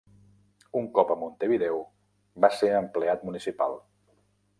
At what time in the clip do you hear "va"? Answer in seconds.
2.45-2.51